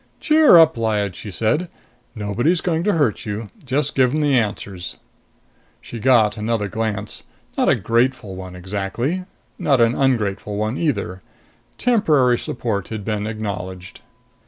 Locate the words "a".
7.69-7.75